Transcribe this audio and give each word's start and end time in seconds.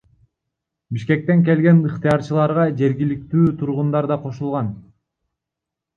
Бишкектен 0.95 1.43
келген 1.49 1.83
ыктыярчыларга 1.91 2.65
жергиликтүү 2.81 3.45
тургундар 3.61 4.11
да 4.13 4.19
кошулган. 4.25 4.77